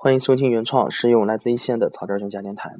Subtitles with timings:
[0.00, 2.72] 欢迎收听原创，是用来自一线的草根儿家电台。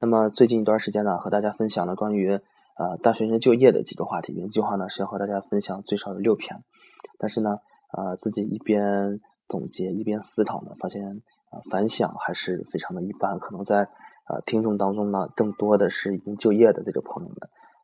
[0.00, 4.32] 那么最近一段时间呢，和大家分享了关于呃大学生就业的几个话题。
[4.32, 6.64] 原计划呢是要和大家分享最少有六篇，
[7.16, 7.58] 但是呢，
[7.96, 11.22] 呃自己一边总结一边思考呢，发现
[11.52, 13.38] 呃反响还是非常的一般。
[13.38, 13.82] 可能在
[14.28, 17.36] 呃听众当中呢，更多的是已经就业的这个朋友们，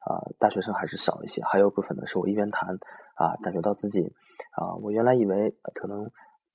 [0.08, 1.40] 啊大学生还是少一些。
[1.44, 2.76] 还有部分呢是我一边谈
[3.14, 4.12] 啊，感觉到自己
[4.56, 6.10] 啊，我原来以为可能。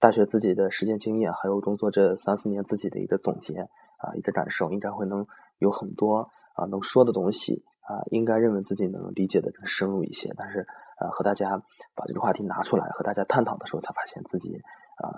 [0.06, 3.58] 大学自己的实践经验，还有工作这三四年自己的一个总结
[3.98, 5.26] 啊，一个感受，应该会能
[5.58, 10.32] 有很多啊能说的东西啊，应该认为自己能理解的更深入一些。
[10.38, 10.68] 但是
[11.00, 11.60] 呃，和大家
[11.96, 14.62] 把这个话题拿出来和大家探讨的时候，才发现自己
[14.98, 15.10] 啊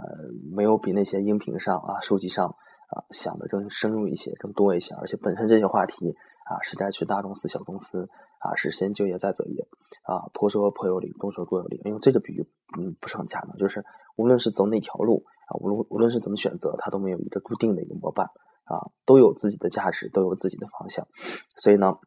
[0.55, 4.95] 没有比那些音频上啊书籍上啊想的更深入一些，更多一些。
[4.95, 9.67] 而且本身这些话题啊是该去大公司小公司啊，是先就业再择业
[10.03, 11.81] 啊，婆说婆有理，公说公有理。
[11.85, 12.45] 因为这个比喻
[12.77, 13.83] 嗯不是很恰当，就是。
[14.17, 18.31] 无论是走哪条路啊，无论无论是怎么选择，它都没有一个固定的一个模板
[18.63, 21.07] 啊，都有自己的价值，都有自己的方向。
[21.55, 21.99] 所以呢，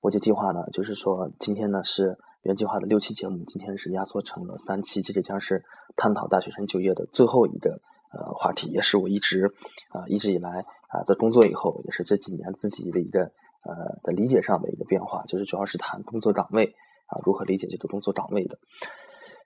[0.00, 5.62] 我就计划呢，就是说今天呢是原计划的六期节目，今天是压缩成了三期，这个将是
[5.96, 9.52] 探讨大学生就业的最后一个呃话题，也是我一直
[9.90, 13.30] 啊一直以来啊在工作以后，也是这几年自己的一个
[13.64, 16.74] 呃在理解上的一个变化，就是主要是谈工作岗位
[17.06, 18.58] 啊，如何理解这个工作岗位的。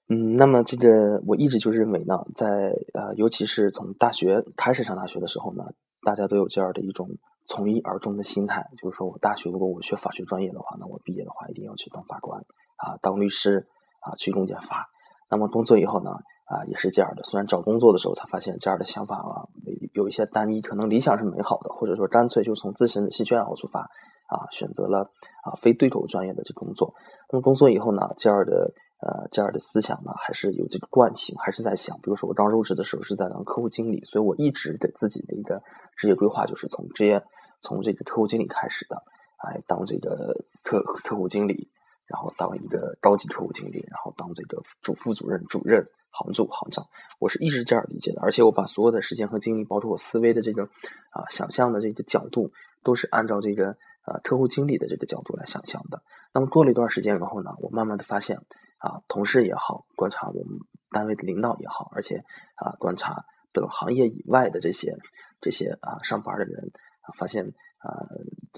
[0.09, 2.47] 嗯，那么这个我一直就认为呢，在
[2.95, 5.65] 呃，尤其是从大学开始上大学的时候呢，
[6.03, 7.09] 大家都有这样的一种
[7.45, 12.41] 从一而终的心态，就是说我大学如果我学法学专业的话，那我毕业的话一定要去当法官
[12.77, 13.67] 啊，当律师
[14.01, 14.89] 啊，去公检法。
[15.29, 16.13] 那么工作以后呢，
[16.47, 17.23] 啊，也是这样的。
[17.25, 19.47] 虽然找工作的时候才发现这样的想法啊，
[19.93, 25.11] 有一些单一，可能理想是美好的，或者说干脆就从自身的兴趣爱好出发啊，选择了
[25.45, 26.95] 啊非对口专业的这工作。
[27.31, 28.73] 那么工作以后呢，这样的。
[28.99, 31.95] 呃，这样的思想呢，还是有这个惯性，还是在想。
[31.99, 35.55] 比如说，我刚入职的时候是在当客户经理，所以我一直给自己的一个
[35.99, 37.23] 职业规划就是从职业
[37.61, 38.97] 从这个客户经理开始的，
[39.45, 41.69] 哎，当这个客客户经理，
[42.07, 46.87] 然后当一个高级客户经理，然后当这个主副主任、主任、行主、行长，
[47.19, 48.21] 我是一直这样理解的。
[48.23, 50.65] 而且我把所有的时间和精力，包括我思维的这个
[51.11, 52.53] 啊想象的这个角度，
[52.83, 56.03] 都是按照这个呃客户经理的这个角度来想象的。
[56.33, 58.39] 那么过了一段时间以后呢，我慢慢的发现。
[58.79, 60.59] 啊，同事也好，观察我们
[60.91, 62.23] 单位的领导也好，而且
[62.57, 64.95] 啊，观察本行业以外的这些
[65.41, 66.71] 这些啊上班的人，
[67.17, 67.47] 发现
[67.79, 68.05] 啊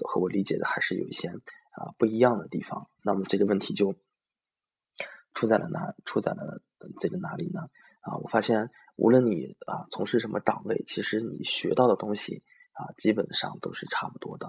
[0.03, 1.31] 和我理解的还是有一些
[1.79, 2.85] 啊不一样的地方。
[3.03, 3.95] 那么这个问题就
[5.33, 5.95] 出在了哪？
[6.05, 6.61] 出在了
[6.99, 7.61] 这个哪里呢？
[8.01, 8.67] 啊，我发现
[8.97, 14.47] 无论你啊从事什么岗位，其实你学到的东西啊基本上都是差不多的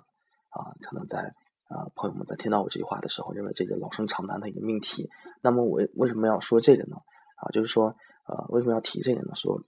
[0.51, 1.35] 啊，可能在。
[1.71, 5.09] 啊，朋友们在听到我这句话的时候，认为这个老生常谈的一个命题。
[5.41, 6.97] 那么我为什么要说这个呢？
[7.37, 7.95] 啊，就是说，
[8.27, 9.37] 呃，为什么要提这个呢？
[9.37, 9.63] 说，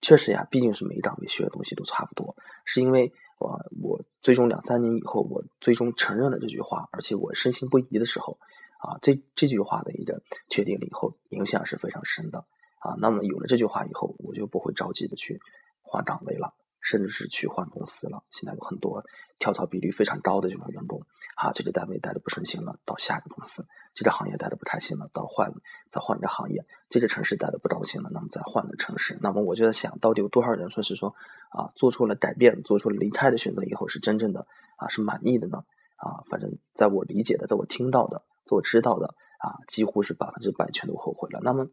[0.00, 8.38] 确实呀，毕竟是每个岗位学的东西都差不多，是因为我我最终两三年以后，我最终承认了这句话，而且我深信不疑的时候，
[8.80, 12.44] 啊，这这句话的一个确定了以后，影响是非常深的。
[12.80, 15.40] 啊，那么有了这句话以后，我就不会着急的去
[15.82, 16.54] 换岗位了。
[16.80, 19.04] 甚至是去换公司了，现在有很多
[19.38, 21.02] 跳槽比率非常高的这种员工，
[21.36, 23.62] 啊，这个单位待的不顺心了，到下一个公司；
[23.94, 25.52] 这个行业待的不开心了，到换
[25.88, 29.18] 再换一个行业；这个城市待的不高兴了，那么再换个城市。
[29.20, 31.14] 那么我就在想，到底有多少人说是说
[31.50, 34.46] 啊，做出了改变，做出了离开的选择以后，是真正的
[34.78, 35.64] 啊是满意的呢？
[35.98, 41.40] 啊，反正在我理解的，在我听到的，在我知道的啊，几乎是百分之百全都后悔了。
[41.42, 41.68] 那么，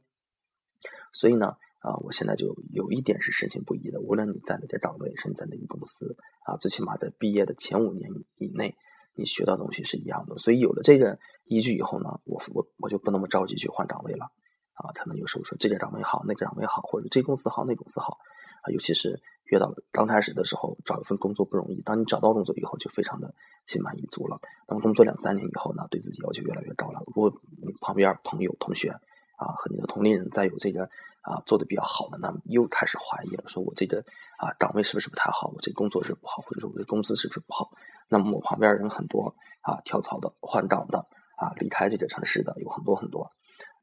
[1.14, 1.58] 所以呢？
[1.86, 8.10] 啊，我现在就有一点是深信不疑的，无论你在哪个岗位，甚至在哪个公司，啊，最起码在毕业的前五年
[8.40, 8.74] 以内，
[9.14, 10.36] 你学到东西是一样的。
[10.40, 14.26] 所以有了这个依据以后呢，我我我就不那么着急去换岗位了。
[14.74, 18.18] 啊，可能有时候说这个岗位好，那个岗位好，或者这公司好，那公司好，
[18.64, 21.84] 啊，尤其是遇到刚开始的时候，找一份工作不容易。
[21.84, 23.36] 当你找到工作以后，就非常的
[23.68, 24.40] 心满意足了。
[24.66, 27.04] 当工作两三年以后呢，对自己要求越来越高了。
[27.06, 27.32] 如果
[27.64, 30.90] 你旁边朋友、同学啊和你的同龄人再有这个。
[31.26, 33.98] 啊，做的比较好的，那么又开始怀疑了，说我这个
[34.38, 35.50] 啊岗位是不是不太好？
[35.50, 37.72] 我这工作是不好，或者说我的工资是不是不好？
[38.08, 41.00] 那么我旁边人很多啊，跳槽的、换岗的
[41.38, 43.32] 啊，离开这个城市的有很多很多。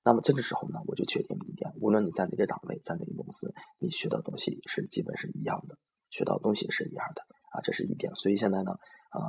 [0.04, 5.76] 那么这个时候呢，我就确定了一点：无论你在哪个岗位，在哪个公司，你学到东西是基本是一样的，
[6.10, 8.14] 学到东西是一样的啊，这是一点。
[8.14, 8.78] 所以现在呢，
[9.10, 9.20] 呃，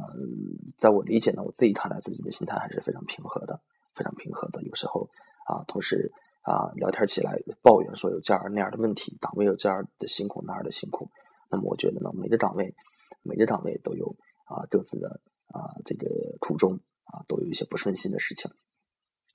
[0.77, 3.59] 在我理解呢，我自己看来自己的心态还是非常平和的，
[3.95, 4.61] 非常平和的。
[4.61, 5.09] 有时候
[5.47, 6.13] 啊，同时。
[6.43, 11.09] 啊，聊天起来抱怨说有这样那样的问题，岗位有这样的辛苦那样的辛苦。
[11.49, 12.75] 那么我觉得呢，每个岗位
[13.21, 16.07] 每个岗位都有啊各自的啊这个
[16.39, 18.51] 苦衷啊，都有一些不顺心的事情。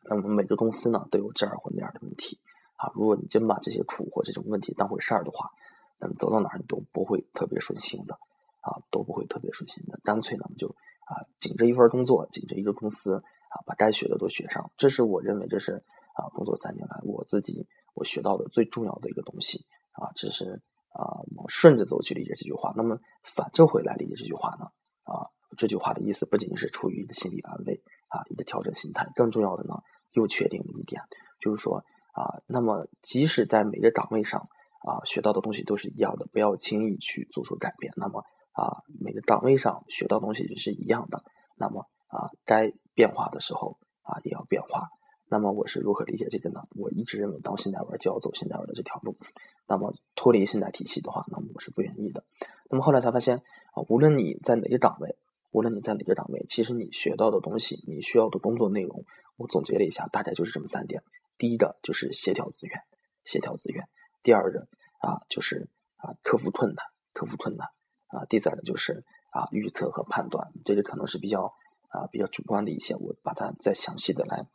[0.04, 2.38] 那么每个公司呢都有这样或那样的问题
[2.76, 2.92] 啊。
[2.94, 5.50] 如果你真把这些苦或这种问题当回事儿的话，
[5.98, 8.14] 那么走到哪儿你都不会特别顺心的
[8.60, 9.98] 啊，都不会特别顺心的。
[10.04, 14.70] 干脆呢，就啊，紧着一份工作，紧着一个公司啊，把该学的都学上。
[14.76, 15.82] 这是我认为这是
[16.18, 20.10] 啊，工作三年来我自己我学到的最重要的一个东西啊。
[20.16, 20.60] 这是
[20.90, 22.72] 啊，我顺着走去理解这句话。
[22.74, 24.66] 那么反着回来理解这句话呢？
[25.04, 29.74] 啊，这句话的意思不仅仅是出于一个心理安慰啊，一个调整心态，更重要的呢，
[30.12, 31.00] 又确定了一点，
[31.40, 31.78] 就是说
[32.12, 34.40] 啊，那么即使在每个岗位上
[34.86, 37.92] 啊，学到的东西都是一样的，不要轻易去做出改变。
[37.96, 41.22] 那么啊，每个岗位上学到东西也是一样的，
[41.56, 43.77] 那么啊，该变化的时候，
[45.30, 46.62] 那么我是如何理解这个呢？
[46.70, 49.16] 我一直认为，当现代文就要走现代文的这条路。
[49.66, 52.24] 那么脱离现代体系的话，那么我是不愿意的。
[52.70, 55.16] 那么后来才发现啊，无论你在哪个岗位，
[55.50, 59.04] 无论你在哪个岗位，其实你学到的东西，你需要的工作内容，
[59.36, 61.02] 我总结了一下，大概就是这么三点。
[61.36, 62.80] 第一个就是协调资源，
[63.26, 63.84] 协调资源；
[64.22, 64.60] 第二个
[65.00, 67.66] 啊，就是啊克服困难，克服困难；
[68.06, 70.50] 啊第三个就是啊预测和判断。
[70.64, 71.52] 这个可能是比较
[71.90, 74.46] 啊比较主观的一些，我把它再详细的来。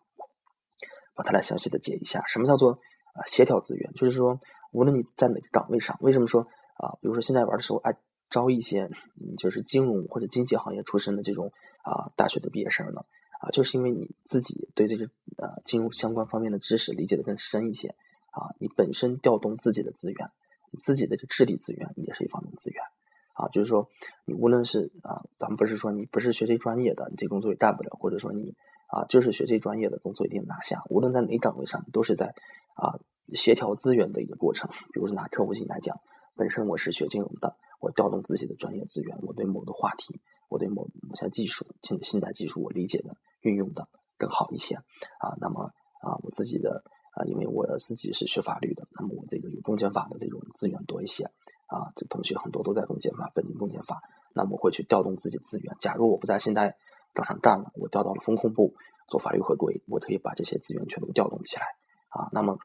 [1.15, 2.79] 把它来详细的解一下，什么叫做
[3.13, 3.91] 啊协调资源？
[3.93, 4.39] 就是说，
[4.71, 6.41] 无论你在哪个岗位上，为什么说
[6.77, 7.95] 啊，比如说现在玩的时候，爱
[8.29, 8.89] 招一些，
[9.37, 11.51] 就是金融或者经济行业出身的这种
[11.83, 13.05] 啊大学的毕业生呢？
[13.41, 15.05] 啊，就是因为你自己对这个
[15.37, 17.89] 呃金融相关方面的知识理解的更深一些
[18.31, 20.27] 啊，你本身调动自己的资源，
[20.71, 22.83] 你自己的这智力资源也是一方面资源
[23.33, 23.89] 啊，就是说
[24.25, 28.55] 你无论是啊，咱们不是说你不是学这专业的，你这工作也干不了，或者说你。
[28.93, 32.27] 啊，就是学这专业的工作一定拿下，无论在哪岗位上，都是在
[32.75, 32.93] 啊
[33.33, 34.69] 协调资源的一个过程。
[34.93, 35.97] 比如说拿客户型来讲，
[36.35, 45.33] 本身我是学金融的，我调动自己的专业资源，我对某个话题，我对某某项技术，甚至现代技术，我理解的运用的更好一些啊。
[45.41, 45.63] 那么
[46.01, 46.83] 啊，我自己的
[47.15, 51.23] 啊，因为我自己是学法律的，那么我这个有公检法的这种资源多一些
[51.65, 51.89] 啊。
[51.95, 54.03] 这同学很多都在公检法，本地公检法，
[54.35, 55.75] 那么会去调动自己资源。
[55.79, 56.77] 假如我不在现在。
[57.13, 58.73] 当上干了，我调到了风控部
[59.07, 61.63] 做法律合规，我可以把这些资源全都调动起来
[62.09, 62.29] 啊。
[62.31, 62.57] 那么，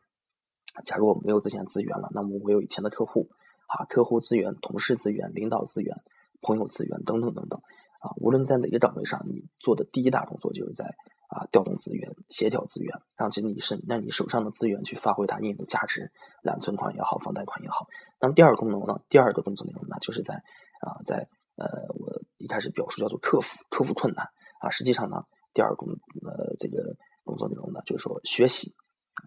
[0.84, 3.28] 假如我没有这些资源了，那么我有以前的客户
[3.66, 5.96] 啊，客户资源、同事资源、领导资源、
[6.40, 7.60] 朋友资源等等等等
[8.00, 8.12] 啊。
[8.16, 10.96] 无论在哪个岗位上，你做的第一大动作就是在
[11.28, 16.10] 啊调动资源、协调资源，让这你是让你手上的资源去发挥它应有的价值，
[16.42, 17.86] 揽存款也好，放贷款也好。
[18.20, 19.00] 那么第二个功能呢？
[19.10, 20.36] 第二个工作内容呢，就是在
[20.80, 21.66] 啊在呃
[21.98, 24.28] 我一开始表述叫做克服克服困难。
[24.58, 25.22] 啊，实际上呢，
[25.52, 25.88] 第二工
[26.24, 28.74] 呃这个工作内容呢，就是说学习，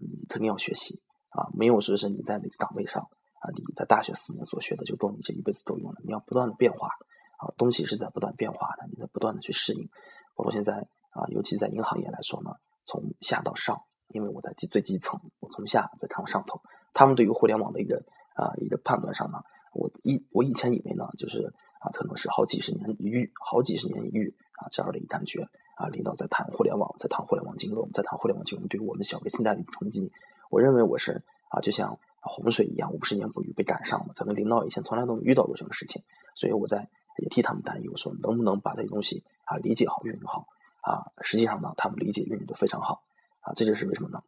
[0.02, 3.02] 你肯定要学习啊，没有说是你在那个岗位上
[3.40, 6.88] 啊，你在大学四年所学的就够你这一辈子够用的，你要不断的变化
[7.40, 9.90] 啊，东西是在不断变化的，你在不断的去适应。
[10.36, 12.52] 包括现在啊，尤其在银行业来说呢，
[12.86, 16.62] 从下到上，因为我在基最基层，我从下再看上头，
[16.94, 18.04] 他们对于互联网的一个
[18.36, 19.40] 啊一个判断上呢，
[19.74, 24.36] 我以我以前以为呢，就是啊，可能是好几十年一遇，好几十年一遇。
[24.62, 30.12] 啊，这样的一感觉啊，领导在谈互联网，在谈互联网金融，在谈互联网金融对于我们小微信贷的一个冲击。
[30.52, 34.14] 我认为我是啊，就像洪水一样，我十年不遇被赶上了。
[34.16, 36.04] 可能领导以前从来都没遇到过这种事情，
[36.36, 36.88] 所以我在
[37.18, 40.48] 也替他们担忧，说能不能把这些东西啊理解好、运用好
[40.82, 41.10] 啊。
[41.22, 43.02] 实际上呢，他们理解、运用的非常好
[43.40, 43.54] 啊。
[43.56, 44.22] 这就是为什么呢？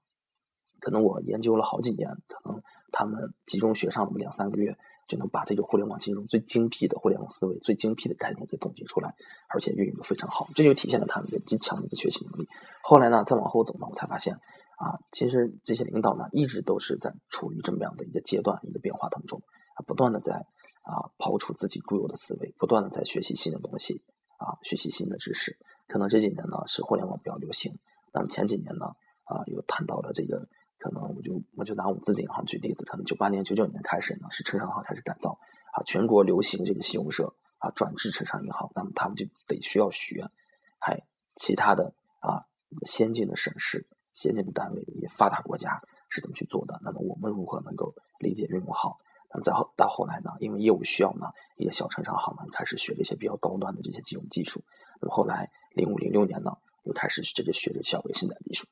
[0.80, 4.75] 可能我研究了好几年，可能他们集中学上那么两三个月。
[5.13, 9.14] 就能把这个互联网金融最精辟的互联网思维、最精辟的概念给总结出来，
[9.47, 12.47] 而且运用的非常好，这就体现了他们的极强的一个学习能力。
[12.81, 19.40] 后来呢，再往后走呢，我才发现啊，其实这些领导呢，一直都是在处于这么样的一个阶段、一个变化当中，
[19.85, 24.02] 不断的在啊抛出自己固有的思维，不断的在学习新的东西
[24.40, 25.56] 啊，学习新的知识。
[25.88, 27.71] 可能这几年呢是互联网比较流行，
[28.11, 28.88] 那么前几年呢
[29.26, 30.47] 啊又谈到了这个。
[30.83, 35.40] 可能我就我就拿我们自己银行举例子，可能九八年、九九年开始呢，是城商行开始改造
[35.71, 40.30] 啊，全国流行这个信用社啊，转至城商银行，那么他们就得需要学，
[40.78, 40.99] 还
[41.37, 42.44] 其他的啊
[42.85, 46.78] 先进的省市、先进的单位、也发达国家是怎么去做的？
[46.83, 48.99] 那么我们如何能够理解运用好？
[49.30, 54.61] 那么再后到后来呢，因为业务需要呢，一个小城商行呢开始学这些比较高端的这些金融技术。
[54.99, 56.52] 那么后来零五零六年呢，
[56.83, 58.68] 又开始这个学这小微信贷技术。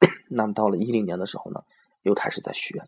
[0.30, 1.62] 那么到了一零年的时候呢，
[2.02, 2.82] 又开始在学，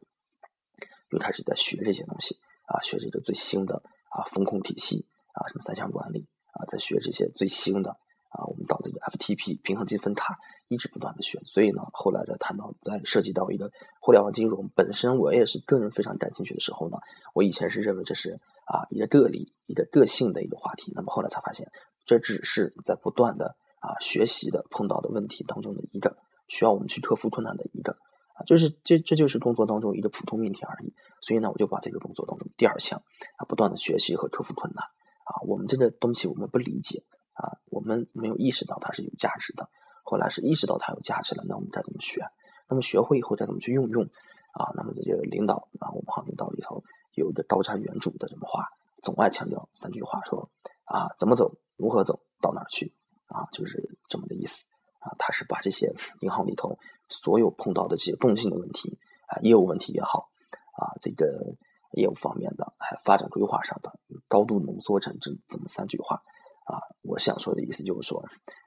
[1.11, 7.91] 又开始在学这些东西啊，学这个最新的啊风控体系啊，什么三项管理啊，在学这些最新的
[8.31, 10.39] 啊，我们到这个 FTP 平衡积分塔，
[10.69, 11.39] 一直不断的学。
[11.45, 16.97] 所以呢，后来在谈到在涉及到一个互联网金融本身，我也是个人非常感兴趣的时候呢，
[17.35, 20.93] 我以前是认为这是啊一个个例、一个个性的一个话题。
[20.95, 21.71] 那么后来才发现，
[22.07, 26.17] 这只是在不断的啊学习的碰到的问题当中的一个。
[26.53, 27.97] 需要我们去克服困难的一个
[28.35, 30.93] 啊，就是这这就是工作当中一个普通命题而已。
[31.23, 33.03] 所以呢，我就把这个工作当中第二项
[33.39, 34.85] 啊，不断的学习和克服困难
[35.25, 39.67] 啊，我们这个东西我们不理解啊，我们没有意识到它是有价值的。
[40.05, 42.21] 后来是意识到它有价值了，那我们该怎么学？
[42.69, 44.05] 那么学会以后再怎么去运用
[44.53, 44.69] 啊？
[44.75, 48.69] 那么这些领导啊，我们行领导里头有一个高瞻远瞩的这么话，
[49.03, 50.51] 总爱强调三句话，说
[50.85, 52.93] 啊，怎么走，如何走到哪儿去
[53.29, 54.69] 啊，就是这么的意思
[55.03, 55.13] 啊。
[55.19, 56.79] 他是把这些银行里头
[57.09, 60.31] 所有碰到的这些共性的问题啊，业务问题也好
[60.79, 61.55] 啊，这个
[61.93, 63.93] 业务方面的还发展规划上的，
[64.29, 66.17] 高度浓缩成这这么三句话
[66.65, 66.81] 啊。
[67.03, 68.25] 我想说的意思就是说。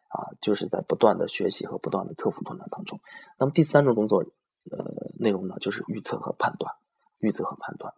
[0.07, 2.97] 啊，就是在不断的学习和不断的克服困难当中。
[3.37, 4.19] 那么第三种工作，
[4.71, 6.73] 呃，内容呢，就是预测和判断。
[7.19, 7.93] 预测和判断，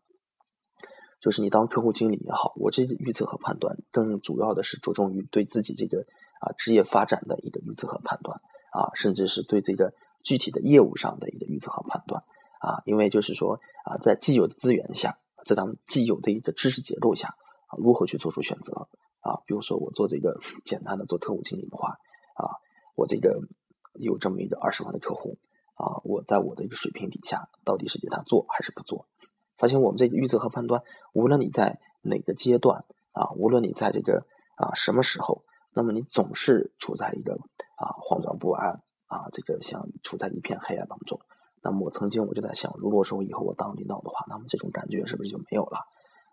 [1.21, 6.07] 就是你当客户经理也好，我这预测和判断，更主要的是着重于对自己这个
[6.39, 8.39] 啊职业发展的一个预测和判断
[8.71, 12.23] 啊，甚至是对这个具体的业务上的一个预测和判断
[12.59, 12.81] 啊。
[12.85, 17.29] 因为就是说啊，在既有的资源下，在咱们既有的一个知识结构下
[17.67, 18.87] 啊，如何去做出选择
[19.21, 19.41] 啊？
[19.45, 21.97] 比如说我做这个简单的做客户经理的话。
[22.37, 22.53] 啊，
[22.93, 23.41] 我这个
[23.93, 25.39] 有这么一个二十万的客户
[25.73, 29.07] 啊，我在我的一个水平底下，到底是给他做还是不做？
[29.57, 35.45] 发现我们这个预测和判断，无论你在哪个阶段啊，无论你在这个啊什么时候，
[35.77, 37.35] 那么你总是处在一个
[37.75, 41.19] 啊慌张不安啊，这个像处在一片黑暗当中。
[41.61, 45.77] 那么我曾经我就在想，如果说以后我当领导的话，那么这种感觉是不是就没有了？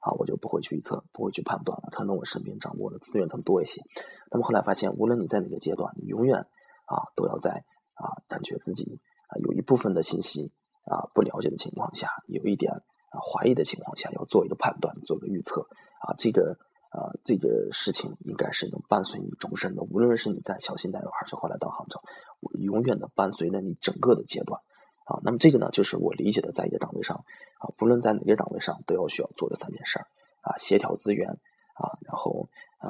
[0.00, 1.90] 啊，我就不会去预测，不会去判断了。
[1.92, 3.82] 可能我身边掌握的资源更多一些。
[4.30, 8.98] 那么后来发现，无论你在哪个阶段，你永远啊都要在啊感觉自己
[9.28, 10.52] 啊有一部分的信息
[10.86, 15.68] 啊不了解的情况下，有一点啊怀疑的情况下，要做一个判断，做一个预测
[16.00, 16.14] 啊。
[16.16, 16.56] 这个
[16.94, 19.82] 啊这个事情应该是能伴随你终身的。
[19.82, 22.00] 无论是你在小新代表，还是后来到杭州，
[22.40, 24.60] 我永远的伴随着你整个的阶段。
[25.06, 27.16] 啊，那么这个呢，就是我理解的，在一个岗位上，
[27.58, 30.06] 啊，不论在哪个岗位上，都要需要做的三件事儿，
[30.40, 32.48] 啊，协调资源，啊，然后
[32.78, 32.88] 啊，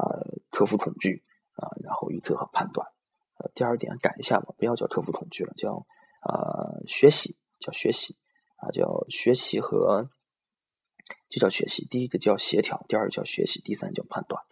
[0.53, 1.25] 克服恐惧，
[1.57, 2.87] 啊，然后预测和判断。
[3.39, 5.85] 呃，第二点改一下吧，不要叫克服恐惧了，叫
[6.21, 8.15] 啊学习，叫学习，
[8.59, 10.09] 啊，叫学习和
[11.29, 11.87] 就叫学习。
[11.89, 14.43] 第一个叫协调，第二个叫学习，第三叫判断，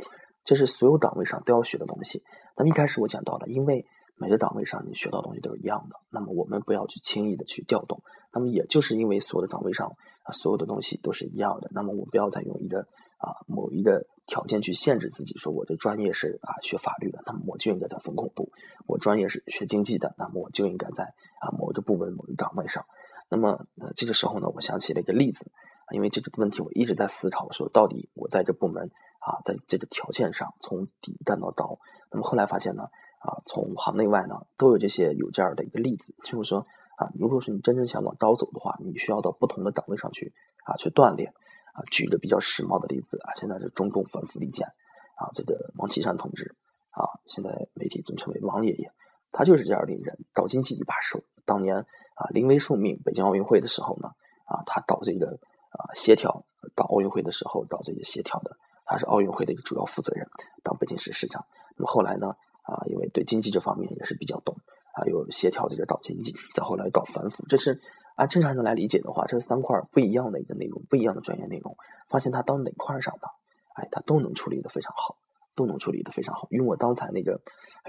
[0.44, 2.22] 这是所有岗位上都要学的东西。
[2.56, 3.84] 那么一开始我讲到了，因为。
[4.18, 8.00] 每个岗位上你学到东西都是一样的，那么我们不要去轻易的去调动。
[8.32, 9.88] 那么也就是因为所有的岗位上
[10.22, 12.82] 啊，所有的东西都是一样的，那么我不要再用一个
[13.18, 18.44] 啊某一个条件去限制自己，说我的专业是啊学法律的，那么我就应该在风控部；
[18.86, 21.02] 我专业是学经济的，那么我就应该在
[21.40, 22.84] 啊某一个部门某一个岗位上。
[23.28, 25.50] 那么呃这个时候呢，我想起了一个例子，
[25.92, 31.78] 因为这个问题我一直在思考，说到底我在这部门啊，在这个条件上从底干到高，
[32.10, 32.84] 那么后来发现呢。
[33.22, 40.34] 啊，从行内外呢都有这些有这样的一个例子，就是说啊，如果是你真正想往高走的话，你需要到不同的岗位上去
[40.64, 41.32] 啊去锻炼
[41.72, 41.86] 啊。
[41.88, 44.66] 举一个比较时髦的例子啊，现在是中共反腐利剑
[45.14, 46.56] 啊，这个王岐山同志
[46.90, 48.90] 啊，现在媒体尊称为王爷爷，
[49.30, 51.22] 他就是这样的人，搞经济一把手。
[51.44, 54.08] 当年啊临危受命，北京奥运会的时候呢
[54.46, 55.38] 啊，他搞这个
[55.72, 60.26] 啊协调，搞奥运会的时候搞这个协调的，他是奥运会的一个主要负责人，
[60.62, 61.44] 当北京市市长。
[61.76, 62.34] 那么后来呢？
[62.62, 64.54] 啊，因为对经济这方面也是比较懂，
[64.94, 67.80] 啊，又协调这个搞经济，再后来搞反腐，这是
[68.14, 71.76] 按正常人来理解的话，这是三块不一样的一个内容，不一样的专业内容。
[72.08, 73.26] 发现他到哪块上的，
[73.74, 75.16] 哎，他都能处理的非常好，
[75.56, 76.46] 都能处理的非常好。
[76.50, 77.40] 用我刚才那个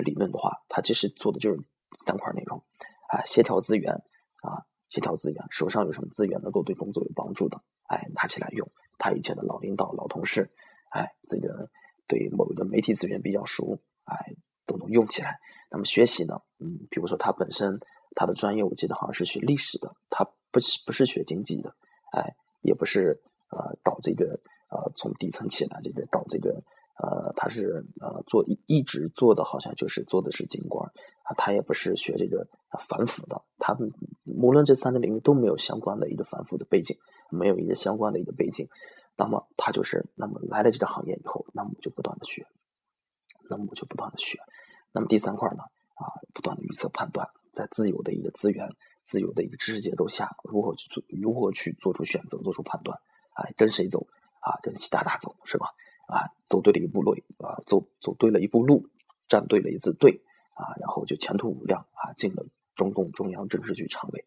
[0.04, 1.60] 理论的话，他其实做的就是
[2.04, 2.58] 三块内容，
[3.10, 3.94] 啊，协调资源，
[4.42, 8.68] 啊，协调资源，手上有什么资源能够对工作有帮助的，哎，拿起来用。
[8.98, 10.50] 他以前的老领导、老同事，
[10.90, 11.70] 哎，这个
[12.08, 14.36] 对某一个媒体资源比较熟，哎。
[14.66, 15.38] 都能用起来。
[15.70, 16.42] 那么学习呢？
[16.60, 17.78] 嗯，比如说他本身
[18.16, 21.76] 他的专业，我记得好像是学历史的，他不是不是学经济的，
[22.14, 26.64] 哎，也不是呃搞这个呃从底层起来这个搞这个
[26.98, 30.90] 呃他是呃做一一直做的好像就是做的是警官
[31.24, 32.48] 啊，他也不是学这个
[32.88, 33.92] 反腐的，他们
[34.26, 36.98] 无论这三个领域都没有相关的一个反腐的背景，
[37.34, 38.70] 没有一个相关的一个背景，
[39.18, 42.46] 那么他就是那么来了这个行业以后，那么就不断的学。
[43.50, 44.40] 那么就不断的学，
[44.94, 45.64] 那么第三块呢
[45.96, 48.70] 啊，不断的预测判断，在自由的一个资源、
[49.04, 52.98] 自由的一个知识结构下，如何去做，如何去做出选择、做出判断，
[53.34, 54.08] 啊，跟谁走
[54.40, 54.58] 啊？
[54.64, 55.68] 跟习大大走是吧？
[56.08, 58.88] 啊，走对了一步路啊，走走对了一步路，
[59.28, 60.22] 站对了一次队
[60.56, 64.24] 啊，然后就前途无量啊，进了中共中央政治局常委，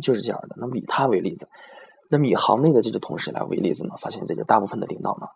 [0.00, 0.54] 就是这样的。
[0.56, 1.48] 那么以他为例子，
[2.12, 5.26] 那么以行内的这个同事来为例子呢，发现这个大部分的领导呢。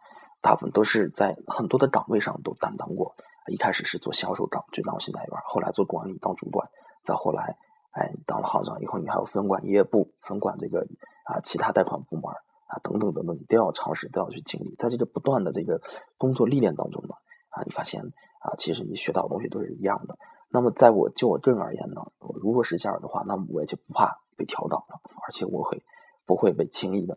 [0.42, 3.16] 大部分都是在很多的岗位上都担当过，
[3.50, 6.68] 一开始是做销售岗，就当信贷员，后来做管理当主管，
[7.02, 7.56] 再后来
[7.92, 10.86] 哎，当了行长以后，你还要分管营业部，分管这个
[11.24, 12.24] 啊其他贷款部门
[12.66, 14.74] 啊等等等等，你都要尝试，都要去经历。
[14.76, 15.80] 在这个不断的这个
[16.18, 17.14] 工作历练当中呢，
[17.48, 18.02] 啊，你发现
[18.40, 20.18] 啊，其实你学到的东西都是一样的。
[20.50, 25.82] 那么，在我就我个人而言呢，我如果是这样的话，那么我也就不怕被调岗了，而且我会
[26.26, 27.16] 不会被轻易的。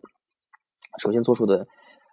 [0.98, 1.66] 首先做出的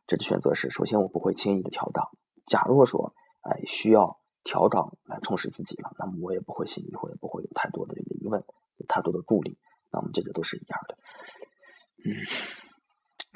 [0.06, 2.10] 这个选择是，首先我不会轻易的调档。
[2.46, 8.44] 假如说哎需要调档来充实自己了，那么我也不会心里会不会有太多的这个疑问，
[8.78, 9.58] 有太多的顾虑。
[9.92, 10.98] 那么这个都是一样的。
[12.06, 12.12] 嗯，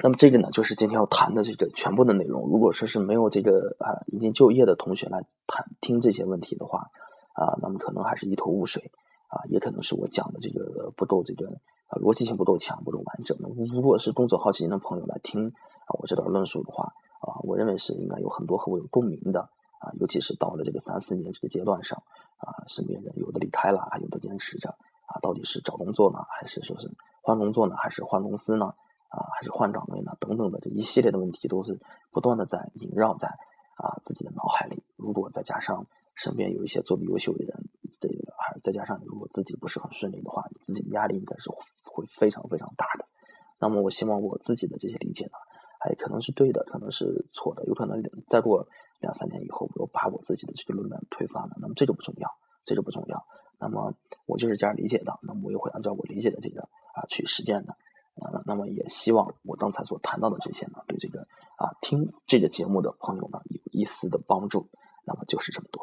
[0.04, 2.44] 那么这个呢，就是今天要谈的这个全部的内容。
[2.50, 6.88] 如果说是没有这个啊已经就业的同学来谈听这些问题的话，
[7.34, 8.92] 啊，那么可能还是一头雾水
[9.30, 11.60] 啊，也可能是我讲的这个不够这个
[12.00, 13.38] 逻辑性不够强，不够完整。
[13.74, 19.42] 如果是动作好奇心的朋友来听啊我这段论述的话啊，我认为是应该有很多和我有共鸣的
[19.80, 22.02] 啊，尤其是到了这个三四年这个阶段上
[22.38, 24.70] 啊，身边人有的离开了，还有的坚持着
[25.06, 26.90] 啊，到底是找工作呢，还是说是
[27.22, 28.74] 换工作呢，还是换公司呢？
[29.10, 30.16] 啊，还是换岗位呢？
[30.22, 31.78] 等等的这一系列的问题都是
[32.12, 33.28] 不断的在萦绕在
[33.76, 34.82] 啊自己的脑海里。
[34.96, 37.66] 如果再加上身边有一些做的优秀的人，
[38.00, 41.50] 这个还再加上如果自己不是很顺利的话，自己的压力应该是
[41.92, 43.06] 会非常非常大的。
[43.60, 45.38] 那么我希望我自己的这些理解呢，
[45.80, 48.68] 还可能是对的，可能是错的，有可能再过
[49.00, 51.56] 两三年以后，我把我自己的这个论断推翻了。
[51.60, 52.28] 那么这个不重要，
[52.64, 53.26] 这个不重要。
[53.60, 53.94] 那么
[54.26, 57.76] 我就是这样理解的，那么我也会按照我理解的这个啊去实践的。
[58.22, 61.22] 啊，那么也希望我刚才所谈到的这些呢，对这个
[61.58, 64.70] 啊听这个节目的朋友呢有一丝的帮助。
[65.04, 65.81] 那么就是这么多。